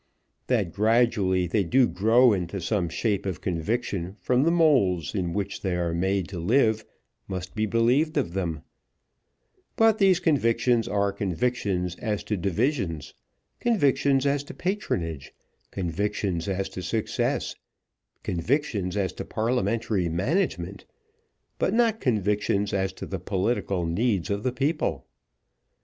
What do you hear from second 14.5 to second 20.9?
patronage, convictions as to success, convictions as to Parliamentary management;